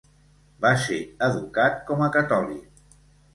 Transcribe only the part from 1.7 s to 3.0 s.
com a catòlic.